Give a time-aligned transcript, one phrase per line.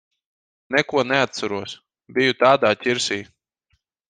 [0.75, 1.75] Neko neatceros.
[2.17, 3.21] Biju tādā ķirsī.